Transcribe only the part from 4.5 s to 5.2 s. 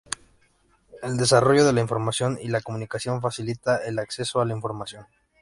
información.